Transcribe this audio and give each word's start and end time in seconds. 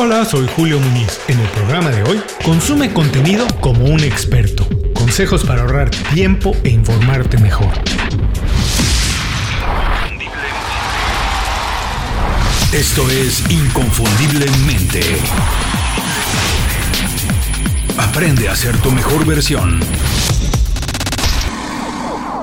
Hola, 0.00 0.24
soy 0.24 0.48
Julio 0.54 0.78
Muñiz. 0.78 1.20
En 1.26 1.40
el 1.40 1.48
programa 1.48 1.90
de 1.90 2.04
hoy, 2.04 2.22
consume 2.44 2.92
contenido 2.92 3.44
como 3.60 3.84
un 3.84 3.98
experto. 3.98 4.64
Consejos 4.94 5.42
para 5.42 5.62
ahorrar 5.62 5.90
tiempo 6.14 6.54
e 6.62 6.68
informarte 6.68 7.36
mejor. 7.38 7.72
Esto 12.72 13.10
es 13.10 13.50
Inconfundiblemente. 13.50 15.00
Aprende 17.98 18.48
a 18.48 18.54
ser 18.54 18.76
tu 18.76 18.92
mejor 18.92 19.26
versión. 19.26 19.80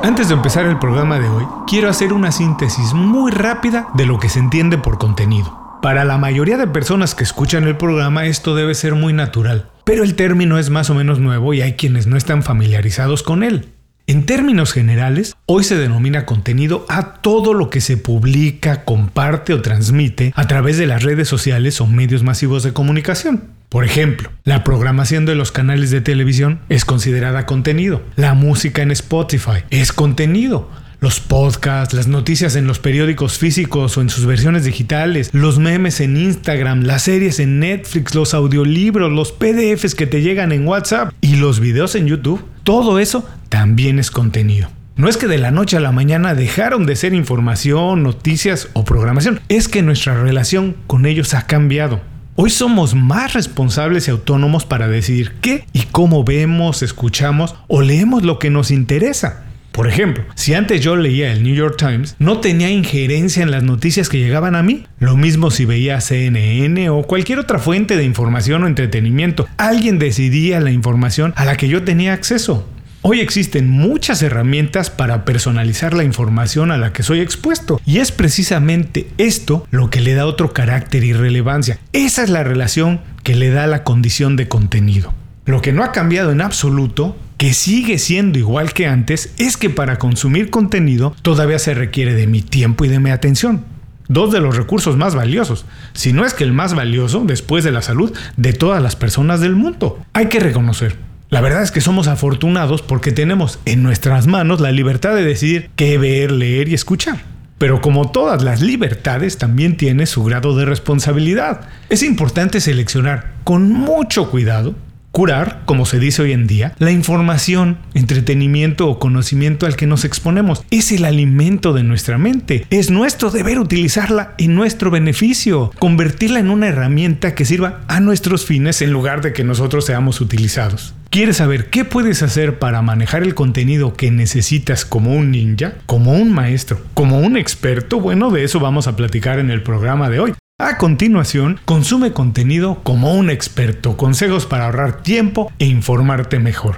Antes 0.03 0.27
de 0.27 0.33
empezar 0.33 0.65
el 0.65 0.77
programa 0.77 1.19
de 1.19 1.29
hoy, 1.29 1.47
quiero 1.67 1.89
hacer 1.89 2.11
una 2.11 2.33
síntesis 2.33 2.91
muy 2.93 3.31
rápida 3.31 3.87
de 3.93 4.05
lo 4.05 4.19
que 4.19 4.27
se 4.27 4.39
entiende 4.39 4.77
por 4.77 4.97
contenido. 4.97 5.64
Para 5.85 6.03
la 6.03 6.17
mayoría 6.17 6.57
de 6.57 6.65
personas 6.65 7.13
que 7.13 7.23
escuchan 7.23 7.65
el 7.65 7.77
programa 7.77 8.25
esto 8.25 8.55
debe 8.55 8.73
ser 8.73 8.95
muy 8.95 9.13
natural, 9.13 9.67
pero 9.83 10.03
el 10.03 10.15
término 10.15 10.57
es 10.57 10.71
más 10.71 10.89
o 10.89 10.95
menos 10.95 11.19
nuevo 11.19 11.53
y 11.53 11.61
hay 11.61 11.73
quienes 11.73 12.07
no 12.07 12.17
están 12.17 12.41
familiarizados 12.41 13.21
con 13.21 13.43
él. 13.43 13.67
En 14.07 14.25
términos 14.25 14.73
generales, 14.73 15.35
hoy 15.45 15.63
se 15.63 15.77
denomina 15.77 16.25
contenido 16.25 16.87
a 16.89 17.21
todo 17.21 17.53
lo 17.53 17.69
que 17.69 17.81
se 17.81 17.97
publica, 17.97 18.83
comparte 18.83 19.53
o 19.53 19.61
transmite 19.61 20.33
a 20.35 20.47
través 20.47 20.79
de 20.79 20.87
las 20.87 21.03
redes 21.03 21.27
sociales 21.27 21.79
o 21.79 21.85
medios 21.85 22.23
masivos 22.23 22.63
de 22.63 22.73
comunicación. 22.73 23.43
Por 23.69 23.85
ejemplo, 23.85 24.31
la 24.43 24.63
programación 24.63 25.27
de 25.27 25.35
los 25.35 25.51
canales 25.51 25.91
de 25.91 26.01
televisión 26.01 26.61
es 26.67 26.83
considerada 26.83 27.45
contenido. 27.45 28.01
La 28.15 28.33
música 28.33 28.81
en 28.81 28.89
Spotify 28.89 29.65
es 29.69 29.93
contenido 29.93 30.67
los 30.99 31.19
podcasts, 31.19 31.93
las 31.93 32.07
noticias 32.07 32.55
en 32.55 32.67
los 32.67 32.79
periódicos 32.79 33.37
físicos 33.37 33.97
o 33.97 34.01
en 34.01 34.09
sus 34.09 34.25
versiones 34.25 34.65
digitales, 34.65 35.29
los 35.33 35.59
memes 35.59 35.99
en 36.01 36.17
Instagram, 36.17 36.83
las 36.83 37.03
series 37.03 37.39
en 37.39 37.59
Netflix, 37.59 38.15
los 38.15 38.33
audiolibros, 38.33 39.11
los 39.11 39.31
PDFs 39.31 39.95
que 39.95 40.07
te 40.07 40.21
llegan 40.21 40.51
en 40.51 40.67
WhatsApp 40.67 41.13
y 41.21 41.35
los 41.35 41.59
videos 41.59 41.95
en 41.95 42.07
YouTube, 42.07 42.43
todo 42.63 42.99
eso 42.99 43.27
también 43.49 43.99
es 43.99 44.11
contenido. 44.11 44.69
No 44.97 45.09
es 45.09 45.17
que 45.17 45.27
de 45.27 45.37
la 45.37 45.51
noche 45.51 45.75
a 45.75 45.81
la 45.81 45.91
mañana 45.91 46.35
dejaron 46.35 46.85
de 46.85 46.95
ser 46.95 47.13
información, 47.13 48.01
noticias 48.01 48.69
o 48.73 48.85
programación, 48.85 49.41
es 49.49 49.67
que 49.67 49.81
nuestra 49.81 50.21
relación 50.21 50.77
con 50.87 51.05
ellos 51.05 51.33
ha 51.33 51.47
cambiado. 51.47 51.99
Hoy 52.37 52.49
somos 52.49 52.95
más 52.95 53.33
responsables 53.33 54.07
y 54.07 54.11
autónomos 54.11 54.65
para 54.65 54.87
decidir 54.89 55.35
qué 55.39 55.65
y 55.71 55.83
cómo 55.83 56.25
vemos, 56.25 56.81
escuchamos 56.81 57.55
o 57.67 57.81
leemos 57.81 58.23
lo 58.23 58.39
que 58.39 58.49
nos 58.49 58.71
interesa. 58.71 59.44
Por 59.75 59.89
ejemplo, 59.89 60.23
si 60.35 60.53
antes 60.53 60.79
yo 60.79 60.95
leía 60.95 61.33
el 61.33 61.43
New 61.43 61.53
York 61.53 61.75
Times, 61.77 62.15
no 62.17 62.39
tenía 62.39 62.69
injerencia 62.69 63.43
en 63.43 63.51
las 63.51 63.61
noticias 63.61 64.07
que 64.07 64.19
llegaban 64.19 64.55
a 64.55 64.63
mí. 64.63 64.87
Lo 64.99 65.17
mismo 65.17 65.51
si 65.51 65.65
veía 65.65 65.99
CNN 65.99 66.89
o 66.89 67.03
cualquier 67.03 67.39
otra 67.39 67.59
fuente 67.59 67.97
de 67.97 68.05
información 68.05 68.63
o 68.63 68.67
entretenimiento. 68.67 69.49
Alguien 69.57 69.99
decidía 69.99 70.61
la 70.61 70.71
información 70.71 71.33
a 71.35 71.43
la 71.43 71.57
que 71.57 71.67
yo 71.67 71.83
tenía 71.83 72.13
acceso. 72.13 72.65
Hoy 73.01 73.19
existen 73.19 73.69
muchas 73.69 74.21
herramientas 74.21 74.89
para 74.89 75.25
personalizar 75.25 75.93
la 75.93 76.05
información 76.05 76.71
a 76.71 76.77
la 76.77 76.93
que 76.93 77.03
soy 77.03 77.19
expuesto 77.19 77.81
y 77.85 77.99
es 77.99 78.13
precisamente 78.13 79.07
esto 79.17 79.67
lo 79.71 79.89
que 79.89 79.99
le 79.99 80.13
da 80.13 80.25
otro 80.25 80.53
carácter 80.53 81.03
y 81.03 81.11
relevancia. 81.11 81.79
Esa 81.91 82.23
es 82.23 82.29
la 82.29 82.45
relación 82.45 83.01
que 83.23 83.35
le 83.35 83.49
da 83.49 83.67
la 83.67 83.83
condición 83.83 84.37
de 84.37 84.47
contenido. 84.47 85.13
Lo 85.45 85.61
que 85.61 85.73
no 85.73 85.83
ha 85.83 85.91
cambiado 85.91 86.31
en 86.31 86.39
absoluto 86.39 87.17
que 87.37 87.53
sigue 87.53 87.97
siendo 87.97 88.39
igual 88.39 88.73
que 88.73 88.87
antes 88.87 89.33
es 89.37 89.57
que 89.57 89.69
para 89.69 89.99
consumir 89.99 90.49
contenido 90.49 91.15
todavía 91.21 91.59
se 91.59 91.73
requiere 91.73 92.13
de 92.13 92.27
mi 92.27 92.41
tiempo 92.41 92.85
y 92.85 92.87
de 92.87 92.99
mi 92.99 93.09
atención. 93.09 93.65
Dos 94.07 94.31
de 94.31 94.39
los 94.39 94.55
recursos 94.55 94.97
más 94.97 95.15
valiosos, 95.15 95.65
si 95.93 96.13
no 96.13 96.25
es 96.25 96.33
que 96.33 96.43
el 96.43 96.53
más 96.53 96.75
valioso 96.75 97.23
después 97.25 97.63
de 97.63 97.71
la 97.71 97.81
salud 97.81 98.15
de 98.37 98.53
todas 98.53 98.81
las 98.81 98.95
personas 98.95 99.39
del 99.39 99.55
mundo. 99.55 99.99
Hay 100.13 100.27
que 100.27 100.39
reconocer. 100.39 100.95
La 101.29 101.41
verdad 101.41 101.63
es 101.63 101.71
que 101.71 101.81
somos 101.81 102.07
afortunados 102.07 102.83
porque 102.83 103.11
tenemos 103.11 103.59
en 103.65 103.81
nuestras 103.81 104.27
manos 104.27 104.61
la 104.61 104.71
libertad 104.71 105.15
de 105.15 105.25
decidir 105.25 105.71
qué 105.75 105.97
ver, 105.97 106.31
leer 106.31 106.69
y 106.69 106.75
escuchar. 106.75 107.17
Pero 107.57 107.81
como 107.81 108.11
todas 108.11 108.43
las 108.43 108.61
libertades, 108.61 109.37
también 109.37 109.75
tiene 109.75 110.05
su 110.05 110.23
grado 110.23 110.55
de 110.55 110.65
responsabilidad. 110.65 111.61
Es 111.89 112.03
importante 112.03 112.61
seleccionar 112.61 113.33
con 113.43 113.71
mucho 113.71 114.29
cuidado 114.29 114.75
curar, 115.15 115.61
como 115.63 115.85
se 115.85 115.97
dice 115.97 116.23
hoy 116.23 116.33
en 116.33 116.45
día, 116.45 116.73
la 116.77 116.91
información, 116.91 117.77
entretenimiento 117.93 118.89
o 118.89 118.99
conocimiento 118.99 119.65
al 119.65 119.77
que 119.77 119.87
nos 119.87 120.03
exponemos. 120.03 120.65
Es 120.71 120.91
el 120.91 121.05
alimento 121.05 121.71
de 121.71 121.83
nuestra 121.83 122.17
mente. 122.17 122.67
Es 122.69 122.91
nuestro 122.91 123.31
deber 123.31 123.59
utilizarla 123.59 124.33
en 124.37 124.55
nuestro 124.55 124.91
beneficio, 124.91 125.71
convertirla 125.79 126.39
en 126.39 126.49
una 126.49 126.67
herramienta 126.67 127.33
que 127.33 127.45
sirva 127.45 127.79
a 127.87 128.01
nuestros 128.01 128.45
fines 128.45 128.81
en 128.81 128.91
lugar 128.91 129.21
de 129.21 129.31
que 129.31 129.45
nosotros 129.45 129.85
seamos 129.85 130.19
utilizados. 130.19 130.93
¿Quieres 131.11 131.37
saber 131.37 131.69
qué 131.69 131.85
puedes 131.85 132.21
hacer 132.21 132.59
para 132.59 132.81
manejar 132.81 133.23
el 133.23 133.35
contenido 133.35 133.93
que 133.93 134.11
necesitas 134.11 134.83
como 134.83 135.15
un 135.15 135.31
ninja, 135.31 135.75
como 135.85 136.11
un 136.11 136.33
maestro, 136.33 136.81
como 136.93 137.19
un 137.19 137.37
experto? 137.37 138.01
Bueno, 138.01 138.31
de 138.31 138.43
eso 138.43 138.59
vamos 138.59 138.85
a 138.87 138.97
platicar 138.97 139.39
en 139.39 139.49
el 139.49 139.63
programa 139.63 140.09
de 140.09 140.19
hoy. 140.19 140.33
A 140.57 140.77
continuación, 140.77 141.59
consume 141.65 142.13
contenido 142.13 142.81
como 142.81 143.13
un 143.13 143.29
experto, 143.29 143.97
consejos 143.97 144.45
para 144.45 144.67
ahorrar 144.67 145.03
tiempo 145.03 145.51
e 145.59 145.65
informarte 145.65 146.39
mejor. 146.39 146.77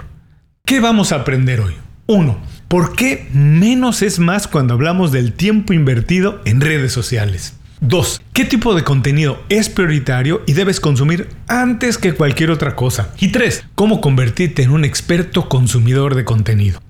¿Qué 0.65 0.79
vamos 0.79 1.11
a 1.11 1.17
aprender 1.17 1.59
hoy? 1.59 1.75
1. 2.07 2.39
¿Por 2.67 2.95
qué 2.95 3.29
menos 3.33 4.01
es 4.01 4.17
más 4.17 4.47
cuando 4.47 4.73
hablamos 4.73 5.11
del 5.11 5.31
tiempo 5.31 5.73
invertido 5.73 6.41
en 6.45 6.59
redes 6.59 6.91
sociales? 6.91 7.53
2. 7.81 8.19
¿Qué 8.33 8.45
tipo 8.45 8.73
de 8.73 8.83
contenido 8.83 9.43
es 9.47 9.69
prioritario 9.69 10.41
y 10.47 10.53
debes 10.53 10.79
consumir 10.79 11.29
antes 11.47 11.99
que 11.99 12.13
cualquier 12.13 12.49
otra 12.49 12.75
cosa? 12.75 13.13
Y 13.19 13.27
3. 13.27 13.65
¿Cómo 13.75 14.01
convertirte 14.01 14.63
en 14.63 14.71
un 14.71 14.85
experto 14.85 15.49
consumidor 15.49 16.15
de 16.15 16.25
contenido? 16.25 16.79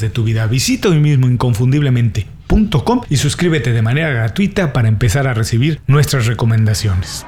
de 0.00 0.10
tu 0.10 0.24
vida. 0.24 0.46
Visita 0.46 0.88
hoy 0.88 0.98
mismo 0.98 1.28
inconfundiblemente.com 1.28 3.02
y 3.08 3.16
suscríbete 3.16 3.72
de 3.72 3.82
manera 3.82 4.10
gratuita 4.10 4.72
para 4.72 4.88
empezar 4.88 5.26
a 5.26 5.34
recibir 5.34 5.80
nuestras 5.86 6.26
recomendaciones. 6.26 7.26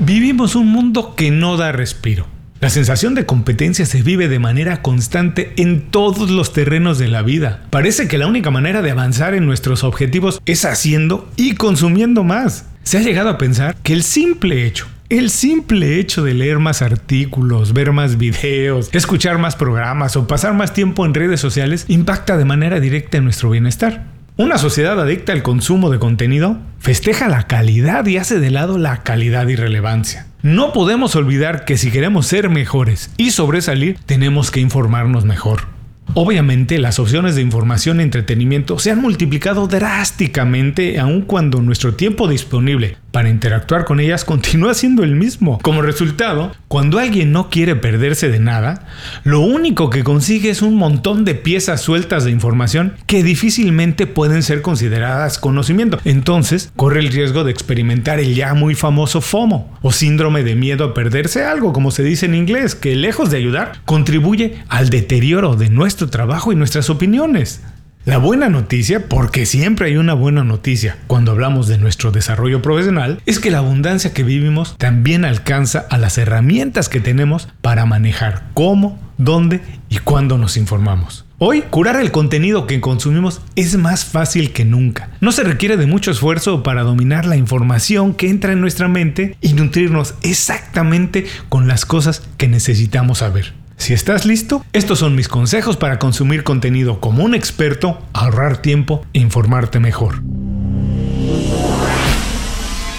Vivimos 0.00 0.54
un 0.54 0.68
mundo 0.68 1.14
que 1.16 1.30
no 1.30 1.56
da 1.56 1.72
respiro. 1.72 2.26
La 2.60 2.70
sensación 2.70 3.14
de 3.14 3.24
competencia 3.24 3.86
se 3.86 4.02
vive 4.02 4.26
de 4.28 4.40
manera 4.40 4.82
constante 4.82 5.52
en 5.56 5.90
todos 5.90 6.30
los 6.30 6.52
terrenos 6.52 6.98
de 6.98 7.06
la 7.06 7.22
vida. 7.22 7.62
Parece 7.70 8.08
que 8.08 8.18
la 8.18 8.26
única 8.26 8.50
manera 8.50 8.82
de 8.82 8.90
avanzar 8.90 9.34
en 9.34 9.46
nuestros 9.46 9.84
objetivos 9.84 10.40
es 10.44 10.64
haciendo 10.64 11.30
y 11.36 11.54
consumiendo 11.54 12.24
más. 12.24 12.66
Se 12.82 12.98
ha 12.98 13.02
llegado 13.02 13.28
a 13.28 13.38
pensar 13.38 13.76
que 13.84 13.92
el 13.92 14.02
simple 14.02 14.66
hecho 14.66 14.88
el 15.10 15.30
simple 15.30 15.98
hecho 15.98 16.22
de 16.22 16.34
leer 16.34 16.58
más 16.58 16.82
artículos, 16.82 17.72
ver 17.72 17.92
más 17.92 18.18
videos, 18.18 18.90
escuchar 18.92 19.38
más 19.38 19.56
programas 19.56 20.16
o 20.16 20.26
pasar 20.26 20.52
más 20.52 20.74
tiempo 20.74 21.06
en 21.06 21.14
redes 21.14 21.40
sociales 21.40 21.86
impacta 21.88 22.36
de 22.36 22.44
manera 22.44 22.78
directa 22.78 23.16
en 23.16 23.24
nuestro 23.24 23.50
bienestar. 23.50 24.04
Una 24.36 24.58
sociedad 24.58 25.00
adicta 25.00 25.32
al 25.32 25.42
consumo 25.42 25.90
de 25.90 25.98
contenido 25.98 26.58
festeja 26.78 27.26
la 27.28 27.46
calidad 27.46 28.06
y 28.06 28.18
hace 28.18 28.38
de 28.38 28.50
lado 28.50 28.76
la 28.76 29.02
calidad 29.02 29.48
y 29.48 29.56
relevancia. 29.56 30.26
No 30.42 30.72
podemos 30.72 31.16
olvidar 31.16 31.64
que 31.64 31.78
si 31.78 31.90
queremos 31.90 32.26
ser 32.26 32.50
mejores 32.50 33.10
y 33.16 33.30
sobresalir, 33.30 33.98
tenemos 34.06 34.50
que 34.50 34.60
informarnos 34.60 35.24
mejor. 35.24 35.78
Obviamente 36.14 36.78
las 36.78 36.98
opciones 36.98 37.34
de 37.34 37.42
información 37.42 38.00
y 38.00 38.02
entretenimiento 38.02 38.78
se 38.78 38.90
han 38.90 39.00
multiplicado 39.00 39.66
drásticamente 39.66 40.98
aun 40.98 41.22
cuando 41.22 41.60
nuestro 41.60 41.94
tiempo 41.94 42.28
disponible 42.28 42.96
para 43.18 43.30
interactuar 43.30 43.84
con 43.84 43.98
ellas 43.98 44.24
continúa 44.24 44.74
siendo 44.74 45.02
el 45.02 45.16
mismo. 45.16 45.58
Como 45.64 45.82
resultado, 45.82 46.52
cuando 46.68 47.00
alguien 47.00 47.32
no 47.32 47.50
quiere 47.50 47.74
perderse 47.74 48.28
de 48.28 48.38
nada, 48.38 48.86
lo 49.24 49.40
único 49.40 49.90
que 49.90 50.04
consigue 50.04 50.50
es 50.50 50.62
un 50.62 50.76
montón 50.76 51.24
de 51.24 51.34
piezas 51.34 51.80
sueltas 51.80 52.22
de 52.22 52.30
información 52.30 52.94
que 53.06 53.24
difícilmente 53.24 54.06
pueden 54.06 54.44
ser 54.44 54.62
consideradas 54.62 55.38
conocimiento. 55.38 55.98
Entonces, 56.04 56.70
corre 56.76 57.00
el 57.00 57.08
riesgo 57.08 57.42
de 57.42 57.50
experimentar 57.50 58.20
el 58.20 58.36
ya 58.36 58.54
muy 58.54 58.76
famoso 58.76 59.20
FOMO 59.20 59.76
o 59.82 59.90
síndrome 59.90 60.44
de 60.44 60.54
miedo 60.54 60.84
a 60.84 60.94
perderse 60.94 61.42
algo, 61.42 61.72
como 61.72 61.90
se 61.90 62.04
dice 62.04 62.26
en 62.26 62.36
inglés, 62.36 62.76
que 62.76 62.94
lejos 62.94 63.32
de 63.32 63.38
ayudar, 63.38 63.80
contribuye 63.84 64.62
al 64.68 64.90
deterioro 64.90 65.56
de 65.56 65.70
nuestro 65.70 66.08
trabajo 66.08 66.52
y 66.52 66.54
nuestras 66.54 66.88
opiniones. 66.88 67.62
La 68.08 68.16
buena 68.16 68.48
noticia, 68.48 69.06
porque 69.06 69.44
siempre 69.44 69.88
hay 69.88 69.98
una 69.98 70.14
buena 70.14 70.42
noticia 70.42 70.96
cuando 71.08 71.30
hablamos 71.30 71.68
de 71.68 71.76
nuestro 71.76 72.10
desarrollo 72.10 72.62
profesional, 72.62 73.20
es 73.26 73.38
que 73.38 73.50
la 73.50 73.58
abundancia 73.58 74.14
que 74.14 74.22
vivimos 74.22 74.78
también 74.78 75.26
alcanza 75.26 75.80
a 75.90 75.98
las 75.98 76.16
herramientas 76.16 76.88
que 76.88 77.00
tenemos 77.00 77.48
para 77.60 77.84
manejar 77.84 78.44
cómo, 78.54 78.98
dónde 79.18 79.60
y 79.90 79.98
cuándo 79.98 80.38
nos 80.38 80.56
informamos. 80.56 81.26
Hoy, 81.36 81.60
curar 81.60 82.00
el 82.00 82.10
contenido 82.10 82.66
que 82.66 82.80
consumimos 82.80 83.42
es 83.56 83.76
más 83.76 84.06
fácil 84.06 84.54
que 84.54 84.64
nunca. 84.64 85.10
No 85.20 85.30
se 85.30 85.44
requiere 85.44 85.76
de 85.76 85.84
mucho 85.84 86.10
esfuerzo 86.10 86.62
para 86.62 86.84
dominar 86.84 87.26
la 87.26 87.36
información 87.36 88.14
que 88.14 88.30
entra 88.30 88.54
en 88.54 88.62
nuestra 88.62 88.88
mente 88.88 89.36
y 89.42 89.52
nutrirnos 89.52 90.14
exactamente 90.22 91.26
con 91.50 91.68
las 91.68 91.84
cosas 91.84 92.26
que 92.38 92.48
necesitamos 92.48 93.18
saber. 93.18 93.57
Si 93.78 93.94
estás 93.94 94.26
listo, 94.26 94.64
estos 94.72 94.98
son 94.98 95.14
mis 95.14 95.28
consejos 95.28 95.76
para 95.76 95.98
consumir 95.98 96.42
contenido 96.42 97.00
como 97.00 97.24
un 97.24 97.34
experto, 97.34 98.02
ahorrar 98.12 98.60
tiempo 98.60 99.06
e 99.14 99.20
informarte 99.20 99.78
mejor. 99.78 100.20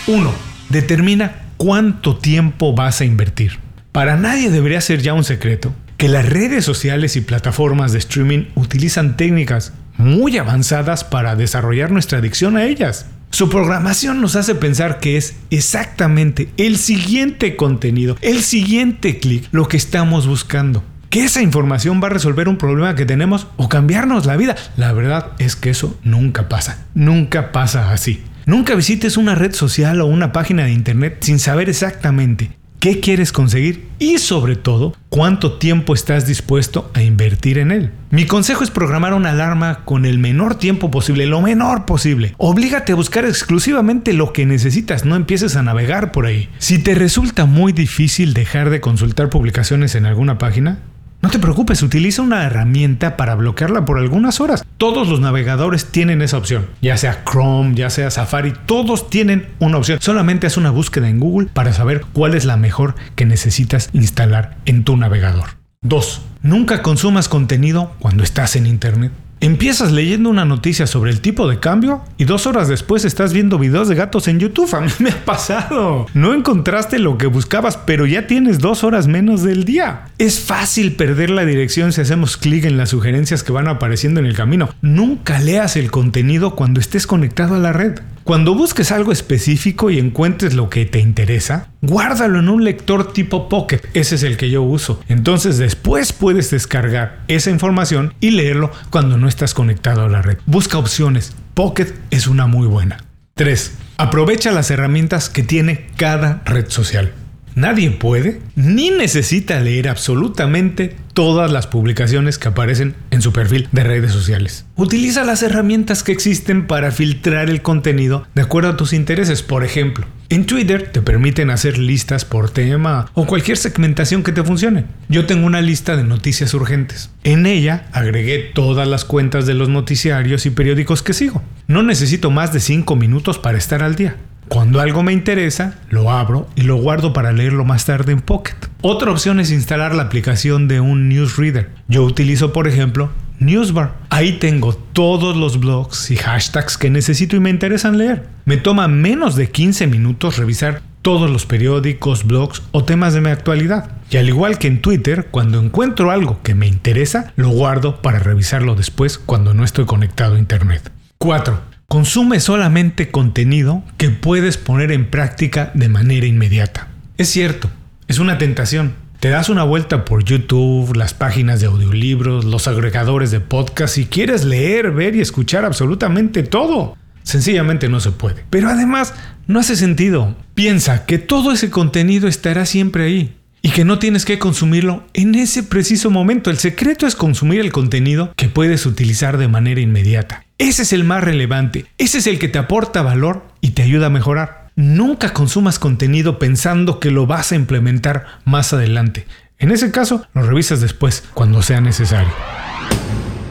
1. 0.08 0.34
Determina 0.70 1.44
cuánto 1.58 2.18
tiempo 2.18 2.74
vas 2.74 3.02
a 3.02 3.06
invertir. 3.06 3.60
Para 3.92 4.16
nadie 4.16 4.50
debería 4.50 4.80
ser 4.80 5.02
ya 5.02 5.14
un 5.14 5.26
secreto 5.26 5.74
que 5.98 6.08
las 6.08 6.28
redes 6.28 6.64
sociales 6.64 7.18
y 7.18 7.22
plataformas 7.22 7.92
de 7.92 8.00
streaming 8.00 8.46
utilizan 8.56 9.18
técnicas 9.18 9.74
muy 9.98 10.38
avanzadas 10.38 11.04
para 11.04 11.36
desarrollar 11.36 11.92
nuestra 11.92 12.20
adicción 12.20 12.56
a 12.56 12.64
ellas. 12.64 13.06
Su 13.32 13.50
programación 13.50 14.22
nos 14.22 14.36
hace 14.36 14.56
pensar 14.56 15.00
que 15.00 15.16
es 15.16 15.36
exactamente 15.50 16.50
el 16.58 16.78
siguiente 16.78 17.56
contenido, 17.56 18.18
el 18.22 18.42
siguiente 18.42 19.20
clic, 19.20 19.48
lo 19.52 19.68
que 19.68 19.78
estamos 19.78 20.28
buscando. 20.28 20.84
Que 21.10 21.24
esa 21.24 21.42
información 21.42 22.02
va 22.04 22.08
a 22.08 22.12
resolver 22.12 22.48
un 22.48 22.58
problema 22.58 22.96
que 22.96 23.06
tenemos 23.06 23.48
o 23.58 23.70
cambiarnos 23.70 24.26
la 24.26 24.38
vida. 24.38 24.56
La 24.78 24.94
verdad 24.94 25.32
es 25.40 25.56
que 25.56 25.70
eso 25.70 25.98
nunca 26.04 26.50
pasa. 26.50 26.86
Nunca 26.94 27.52
pasa 27.52 27.92
así. 27.92 28.24
Nunca 28.46 28.76
visites 28.76 29.16
una 29.16 29.36
red 29.36 29.54
social 29.54 30.02
o 30.02 30.06
una 30.06 30.32
página 30.32 30.66
de 30.66 30.72
internet 30.72 31.18
sin 31.22 31.40
saber 31.40 31.70
exactamente 31.70 32.59
qué 32.80 33.00
quieres 33.00 33.32
conseguir 33.32 33.88
y 34.00 34.18
sobre 34.18 34.56
todo 34.56 34.96
cuánto 35.10 35.58
tiempo 35.58 35.94
estás 35.94 36.26
dispuesto 36.26 36.90
a 36.94 37.02
invertir 37.02 37.58
en 37.58 37.72
él. 37.72 37.92
Mi 38.10 38.26
consejo 38.26 38.64
es 38.64 38.72
programar 38.72 39.14
una 39.14 39.32
alarma 39.32 39.84
con 39.86 40.06
el 40.06 40.18
menor 40.18 40.56
tiempo 40.56 40.90
posible, 40.90 41.26
lo 41.26 41.42
menor 41.42 41.86
posible. 41.86 42.34
Oblígate 42.38 42.94
a 42.94 42.96
buscar 42.96 43.26
exclusivamente 43.26 44.14
lo 44.14 44.34
que 44.34 44.46
necesitas, 44.46 45.06
no 45.06 45.16
empieces 45.16 45.56
a 45.56 45.64
navegar 45.64 46.12
por 46.12 46.26
ahí. 46.26 46.50
Si 46.58 46.80
te 46.80 46.96
resulta 46.96 47.46
muy 47.46 47.74
difícil 47.74 48.34
dejar 48.34 48.70
de 48.70 48.82
consultar 48.82 49.30
publicaciones 49.30 49.96
en 49.96 50.06
alguna 50.06 50.38
página, 50.38 50.80
no 51.22 51.30
te 51.30 51.40
preocupes, 51.40 51.84
utiliza 51.84 52.22
una 52.22 52.46
herramienta 52.46 53.18
para 53.18 53.36
bloquearla 53.36 53.84
por 53.84 53.98
algunas 53.98 54.40
horas. 54.40 54.64
Todos 54.78 55.10
los 55.10 55.20
navegadores 55.20 55.86
tienen 55.86 56.22
esa 56.22 56.38
opción, 56.38 56.68
ya 56.82 56.96
sea 56.96 57.24
Chrome, 57.30 57.76
ya 57.76 57.90
sea 57.90 58.10
Safari, 58.10 58.54
todos 58.66 59.10
tienen 59.10 59.50
una 59.60 59.78
opción. 59.78 60.00
Solamente 60.02 60.48
haz 60.48 60.56
una 60.56 60.72
búsqueda 60.72 61.10
en 61.10 61.20
Google 61.20 61.50
para 61.54 61.74
saber 61.74 62.06
cuál 62.14 62.36
es 62.36 62.46
la 62.46 62.56
mejor 62.56 62.96
que 63.16 63.26
necesitas 63.26 63.90
instalar 63.92 64.58
en 64.66 64.86
tu 64.86 64.96
navegador. 64.96 65.60
2. 65.82 66.22
Nunca 66.42 66.82
consumas 66.82 67.28
contenido 67.28 67.94
cuando 68.00 68.24
estás 68.24 68.56
en 68.56 68.66
Internet. 68.66 69.12
Empiezas 69.42 69.94
leyendo 69.94 70.30
una 70.30 70.44
noticia 70.44 70.86
sobre 70.86 71.12
el 71.12 71.22
tipo 71.22 71.48
de 71.48 71.62
cambio 71.62 72.02
y 72.18 72.26
dos 72.26 72.46
horas 72.46 72.68
después 72.68 73.06
estás 73.06 73.32
viendo 73.32 73.58
videos 73.58 73.88
de 73.88 73.96
gatos 73.96 74.28
en 74.28 74.38
YouTube. 74.38 74.74
A 74.76 74.82
mí 74.82 74.92
me 75.00 75.12
ha 75.12 75.24
pasado. 75.24 76.08
No 76.14 76.34
encontraste 76.34 77.00
lo 77.00 77.18
que 77.18 77.26
buscabas, 77.26 77.78
pero 77.78 78.06
ya 78.06 78.28
tienes 78.28 78.60
dos 78.60 78.84
horas 78.84 79.08
menos 79.08 79.42
del 79.42 79.64
día. 79.64 80.08
Es 80.18 80.42
fácil 80.42 80.98
perder 80.98 81.30
la 81.30 81.46
dirección 81.46 81.94
si 81.94 82.02
hacemos 82.02 82.36
clic 82.36 82.66
en 82.66 82.76
las 82.76 82.90
sugerencias 82.90 83.44
que 83.44 83.54
van 83.54 83.70
apareciendo 83.70 84.20
en 84.20 84.26
el 84.26 84.36
camino. 84.36 84.70
Nunca 84.82 85.40
leas 85.40 85.78
el 85.78 85.90
contenido 85.90 86.56
cuando 86.56 86.82
estés 86.82 87.08
conectado 87.08 87.56
a 87.56 87.60
la 87.60 87.72
red. 87.72 88.00
Cuando 88.30 88.54
busques 88.54 88.92
algo 88.92 89.12
específico 89.12 89.90
y 89.90 89.98
encuentres 89.98 90.54
lo 90.54 90.70
que 90.70 90.86
te 90.86 91.00
interesa, 91.00 91.72
guárdalo 91.82 92.38
en 92.38 92.48
un 92.48 92.64
lector 92.64 93.12
tipo 93.12 93.50
Pocket. 93.50 93.82
Ese 93.96 94.14
es 94.14 94.22
el 94.22 94.38
que 94.38 94.52
yo 94.52 94.62
uso. 94.62 95.02
Entonces 95.10 95.58
después 95.58 96.14
puedes 96.14 96.52
descargar 96.52 97.24
esa 97.28 97.50
información 97.50 98.14
y 98.20 98.30
leerlo 98.30 98.70
cuando 98.92 99.18
no 99.18 99.28
estás 99.28 99.56
conectado 99.56 100.04
a 100.04 100.10
la 100.10 100.22
red. 100.22 100.38
Busca 100.46 100.78
opciones. 100.78 101.34
Pocket 101.56 101.88
es 102.12 102.28
una 102.28 102.46
muy 102.46 102.68
buena. 102.68 103.04
3. 103.34 103.72
Aprovecha 103.98 104.52
las 104.52 104.70
herramientas 104.70 105.30
que 105.30 105.42
tiene 105.42 105.88
cada 105.98 106.44
red 106.46 106.70
social. 106.70 107.12
Nadie 107.56 107.90
puede 107.90 108.42
ni 108.56 108.92
necesita 108.92 109.60
leer 109.60 109.90
absolutamente 109.90 110.96
todas 111.20 111.52
las 111.52 111.68
publicaciones 111.68 112.38
que 112.38 112.48
aparecen 112.48 112.96
en 113.12 113.22
su 113.22 113.34
perfil 113.34 113.68
de 113.74 113.84
redes 113.84 114.14
sociales. 114.14 114.66
Utiliza 114.78 115.26
las 115.26 115.44
herramientas 115.44 116.02
que 116.02 116.14
existen 116.14 116.66
para 116.66 116.92
filtrar 116.92 117.50
el 117.50 117.62
contenido 117.62 118.26
de 118.36 118.42
acuerdo 118.42 118.70
a 118.70 118.78
tus 118.78 118.94
intereses. 118.94 119.44
Por 119.44 119.66
ejemplo, 119.66 120.08
en 120.30 120.46
Twitter 120.46 120.90
te 120.94 121.02
permiten 121.02 121.50
hacer 121.50 121.78
listas 121.78 122.24
por 122.24 122.52
tema 122.52 123.12
o 123.16 123.28
cualquier 123.28 123.58
segmentación 123.58 124.24
que 124.24 124.32
te 124.32 124.46
funcione. 124.46 124.86
Yo 125.10 125.26
tengo 125.26 125.46
una 125.46 125.60
lista 125.60 125.98
de 125.98 126.06
noticias 126.06 126.54
urgentes. 126.54 127.10
En 127.26 127.46
ella 127.46 127.90
agregué 127.92 128.38
todas 128.54 128.88
las 128.88 129.04
cuentas 129.04 129.46
de 129.46 129.56
los 129.56 129.68
noticiarios 129.68 130.46
y 130.46 130.52
periódicos 130.52 131.04
que 131.04 131.14
sigo. 131.14 131.44
No 131.68 131.84
necesito 131.84 132.32
más 132.32 132.54
de 132.54 132.62
5 132.62 132.96
minutos 132.96 133.40
para 133.40 133.58
estar 133.58 133.84
al 133.84 133.96
día. 133.96 134.16
Cuando 134.50 134.82
algo 134.82 135.04
me 135.04 135.14
interesa, 135.14 135.76
lo 135.90 136.12
abro 136.12 136.50
y 136.56 136.64
lo 136.64 136.76
guardo 136.76 137.14
para 137.14 137.32
leerlo 137.32 137.66
más 137.66 137.86
tarde 137.86 138.12
en 138.12 138.20
Pocket. 138.20 138.56
Otra 138.82 139.12
opción 139.12 139.40
es 139.40 139.52
instalar 139.52 139.94
la 139.94 140.04
aplicación 140.04 140.68
de 140.68 140.80
un 140.80 141.08
newsreader. 141.08 141.70
Yo 141.88 142.04
utilizo, 142.04 142.52
por 142.52 142.68
ejemplo, 142.68 143.12
Newsbar. 143.40 143.94
Ahí 144.10 144.40
tengo 144.40 144.74
todos 144.74 145.38
los 145.38 145.60
blogs 145.60 146.10
y 146.12 146.18
hashtags 146.18 146.78
que 146.78 146.90
necesito 146.90 147.36
y 147.36 147.40
me 147.40 147.52
interesan 147.52 147.98
leer. 148.00 148.26
Me 148.46 148.58
toma 148.58 148.88
menos 148.88 149.36
de 149.36 149.52
15 149.52 149.86
minutos 149.86 150.38
revisar 150.38 150.82
todos 151.04 151.30
los 151.30 151.46
periódicos, 151.46 152.26
blogs 152.26 152.64
o 152.72 152.84
temas 152.84 153.14
de 153.14 153.22
mi 153.22 153.30
actualidad. 153.30 153.92
Y 154.10 154.18
al 154.18 154.28
igual 154.28 154.58
que 154.58 154.68
en 154.68 154.82
Twitter, 154.82 155.28
cuando 155.30 155.62
encuentro 155.62 156.10
algo 156.10 156.42
que 156.42 156.56
me 156.56 156.68
interesa, 156.68 157.34
lo 157.36 157.50
guardo 157.50 158.02
para 158.02 158.18
revisarlo 158.18 158.76
después 158.76 159.20
cuando 159.20 159.54
no 159.54 159.64
estoy 159.64 159.86
conectado 159.86 160.36
a 160.36 160.40
Internet. 160.40 160.92
4. 161.20 161.79
Consume 161.90 162.40
solamente 162.40 163.10
contenido 163.10 163.82
que 163.98 164.12
puedes 164.12 164.58
poner 164.58 164.92
en 164.92 165.10
práctica 165.10 165.72
de 165.74 165.90
manera 165.90 166.28
inmediata. 166.28 166.90
Es 167.18 167.30
cierto, 167.30 167.72
es 168.08 168.20
una 168.20 168.38
tentación. 168.38 168.94
Te 169.20 169.30
das 169.30 169.50
una 169.50 169.64
vuelta 169.64 170.06
por 170.06 170.24
YouTube, 170.24 170.96
las 170.96 171.16
páginas 171.16 171.62
de 171.62 171.66
audiolibros, 171.66 172.46
los 172.46 172.68
agregadores 172.68 173.32
de 173.32 173.40
podcast 173.40 173.98
y 173.98 174.06
quieres 174.06 174.46
leer, 174.46 174.92
ver 174.92 175.16
y 175.16 175.22
escuchar 175.22 175.66
absolutamente 175.66 176.44
todo. 176.44 176.96
Sencillamente 177.24 177.90
no 177.90 178.00
se 178.00 178.12
puede. 178.12 178.46
Pero 178.52 178.70
además, 178.70 179.16
no 179.48 179.60
hace 179.60 179.76
sentido. 179.76 180.36
Piensa 180.54 181.08
que 181.08 181.18
todo 181.18 181.52
ese 181.52 181.72
contenido 181.72 182.28
estará 182.28 182.68
siempre 182.68 183.06
ahí 183.06 183.39
y 183.62 183.70
que 183.70 183.86
no 183.86 184.00
tienes 184.00 184.26
que 184.26 184.40
consumirlo 184.40 185.06
en 185.14 185.36
ese 185.36 185.64
preciso 185.64 186.10
momento. 186.10 186.50
El 186.50 186.58
secreto 186.58 187.08
es 187.08 187.16
consumir 187.16 187.60
el 187.60 187.72
contenido 187.72 188.34
que 188.36 188.50
puedes 188.50 188.86
utilizar 188.86 189.38
de 189.38 189.48
manera 189.48 189.82
inmediata. 189.82 190.46
Ese 190.58 190.84
es 190.84 190.94
el 190.94 191.04
más 191.04 191.24
relevante, 191.24 191.86
ese 191.98 192.18
es 192.20 192.28
el 192.28 192.40
que 192.40 192.50
te 192.50 192.60
aporta 192.60 193.02
valor 193.02 193.48
y 193.62 193.72
te 193.72 193.84
ayuda 193.84 194.08
a 194.08 194.12
mejorar. 194.12 194.70
Nunca 194.76 195.34
consumas 195.34 195.80
contenido 195.80 196.40
pensando 196.40 197.00
que 197.00 197.12
lo 197.12 197.28
vas 197.28 197.52
a 197.52 197.56
implementar 197.56 198.26
más 198.46 198.74
adelante. 198.74 199.26
En 199.58 199.72
ese 199.72 199.92
caso, 199.92 200.26
lo 200.34 200.42
revisas 200.44 200.80
después, 200.80 201.26
cuando 201.34 201.62
sea 201.62 201.82
necesario. 201.82 202.32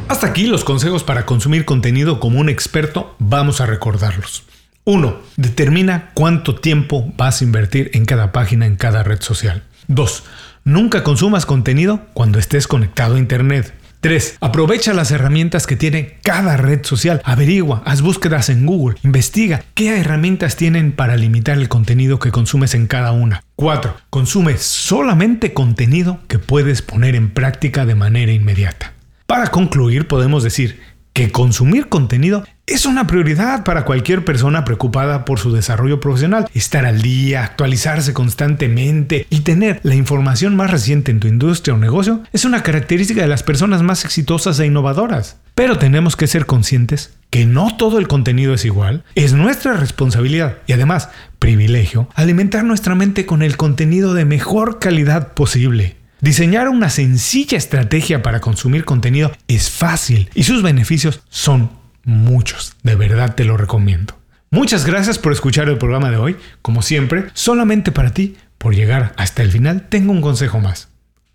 Hasta 0.08 0.26
aquí 0.26 0.46
los 0.46 0.64
consejos 0.64 1.04
para 1.04 1.26
consumir 1.26 1.66
contenido 1.66 2.18
como 2.18 2.40
un 2.40 2.48
experto, 2.48 3.14
vamos 3.18 3.60
a 3.60 3.66
recordarlos. 3.66 4.44
1. 4.84 5.20
Determina 5.36 6.10
cuánto 6.14 6.54
tiempo 6.54 7.12
vas 7.18 7.42
a 7.42 7.44
invertir 7.44 7.90
en 7.92 8.06
cada 8.06 8.32
página 8.32 8.64
en 8.64 8.76
cada 8.76 9.02
red 9.02 9.20
social. 9.20 9.64
2. 9.88 10.24
Nunca 10.64 11.02
consumas 11.02 11.46
contenido 11.46 12.02
cuando 12.14 12.38
estés 12.38 12.68
conectado 12.68 13.16
a 13.16 13.18
Internet. 13.18 13.74
3. 14.00 14.36
Aprovecha 14.40 14.94
las 14.94 15.10
herramientas 15.10 15.66
que 15.66 15.74
tiene 15.74 16.18
cada 16.22 16.56
red 16.56 16.84
social. 16.84 17.20
Averigua, 17.24 17.82
haz 17.84 18.00
búsquedas 18.00 18.48
en 18.48 18.64
Google, 18.64 18.96
investiga 19.02 19.64
qué 19.74 19.98
herramientas 19.98 20.56
tienen 20.56 20.92
para 20.92 21.16
limitar 21.16 21.58
el 21.58 21.68
contenido 21.68 22.20
que 22.20 22.30
consumes 22.30 22.74
en 22.74 22.86
cada 22.86 23.10
una. 23.10 23.42
4. 23.56 23.96
Consume 24.10 24.56
solamente 24.58 25.52
contenido 25.52 26.20
que 26.28 26.38
puedes 26.38 26.80
poner 26.82 27.16
en 27.16 27.30
práctica 27.30 27.86
de 27.86 27.96
manera 27.96 28.30
inmediata. 28.30 28.92
Para 29.26 29.48
concluir, 29.48 30.06
podemos 30.06 30.44
decir 30.44 30.80
que 31.12 31.32
consumir 31.32 31.88
contenido 31.88 32.44
es 32.68 32.84
una 32.86 33.06
prioridad 33.06 33.64
para 33.64 33.84
cualquier 33.84 34.24
persona 34.24 34.64
preocupada 34.64 35.24
por 35.24 35.38
su 35.38 35.52
desarrollo 35.52 36.00
profesional. 36.00 36.48
Estar 36.52 36.84
al 36.84 37.00
día, 37.00 37.42
actualizarse 37.42 38.12
constantemente 38.12 39.26
y 39.30 39.40
tener 39.40 39.80
la 39.82 39.94
información 39.94 40.54
más 40.54 40.70
reciente 40.70 41.10
en 41.10 41.20
tu 41.20 41.28
industria 41.28 41.74
o 41.74 41.78
negocio 41.78 42.22
es 42.32 42.44
una 42.44 42.62
característica 42.62 43.22
de 43.22 43.28
las 43.28 43.42
personas 43.42 43.82
más 43.82 44.04
exitosas 44.04 44.60
e 44.60 44.66
innovadoras. 44.66 45.38
Pero 45.54 45.78
tenemos 45.78 46.14
que 46.14 46.26
ser 46.26 46.46
conscientes 46.46 47.14
que 47.30 47.46
no 47.46 47.76
todo 47.76 47.98
el 47.98 48.06
contenido 48.06 48.54
es 48.54 48.64
igual. 48.64 49.02
Es 49.14 49.32
nuestra 49.32 49.72
responsabilidad 49.72 50.58
y 50.66 50.72
además 50.72 51.08
privilegio 51.38 52.08
alimentar 52.14 52.64
nuestra 52.64 52.94
mente 52.94 53.26
con 53.26 53.42
el 53.42 53.56
contenido 53.56 54.14
de 54.14 54.24
mejor 54.24 54.78
calidad 54.78 55.32
posible. 55.32 55.96
Diseñar 56.20 56.68
una 56.68 56.90
sencilla 56.90 57.56
estrategia 57.56 58.22
para 58.22 58.40
consumir 58.40 58.84
contenido 58.84 59.32
es 59.46 59.70
fácil 59.70 60.30
y 60.34 60.42
sus 60.42 60.62
beneficios 60.62 61.22
son 61.28 61.70
muchos. 62.08 62.74
De 62.82 62.96
verdad 62.96 63.34
te 63.34 63.44
lo 63.44 63.56
recomiendo. 63.56 64.18
Muchas 64.50 64.86
gracias 64.86 65.18
por 65.18 65.32
escuchar 65.32 65.68
el 65.68 65.78
programa 65.78 66.10
de 66.10 66.16
hoy. 66.16 66.36
Como 66.62 66.82
siempre, 66.82 67.26
solamente 67.34 67.92
para 67.92 68.14
ti, 68.14 68.36
por 68.56 68.74
llegar 68.74 69.12
hasta 69.16 69.42
el 69.42 69.52
final, 69.52 69.88
tengo 69.88 70.12
un 70.12 70.22
consejo 70.22 70.58
más. 70.58 70.88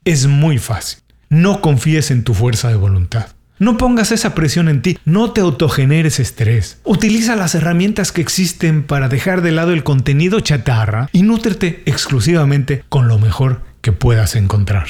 Es 0.03 0.25
muy 0.25 0.57
fácil. 0.57 0.99
No 1.29 1.61
confíes 1.61 2.11
en 2.11 2.23
tu 2.23 2.33
fuerza 2.33 2.69
de 2.69 2.75
voluntad. 2.75 3.27
No 3.59 3.77
pongas 3.77 4.11
esa 4.11 4.33
presión 4.33 4.67
en 4.67 4.81
ti, 4.81 4.97
no 5.05 5.31
te 5.31 5.41
autogeneres 5.41 6.19
estrés. 6.19 6.79
Utiliza 6.83 7.35
las 7.35 7.53
herramientas 7.53 8.11
que 8.11 8.21
existen 8.21 8.83
para 8.83 9.09
dejar 9.09 9.41
de 9.41 9.51
lado 9.51 9.73
el 9.73 9.83
contenido 9.83 10.39
chatarra 10.39 11.07
y 11.13 11.21
nútrete 11.21 11.83
exclusivamente 11.85 12.83
con 12.89 13.07
lo 13.07 13.19
mejor 13.19 13.61
que 13.81 13.91
puedas 13.91 14.35
encontrar. 14.35 14.87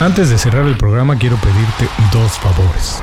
Antes 0.00 0.30
de 0.30 0.38
cerrar 0.38 0.66
el 0.66 0.78
programa 0.78 1.18
quiero 1.18 1.36
pedirte 1.36 1.88
dos 2.10 2.32
favores. 2.38 3.02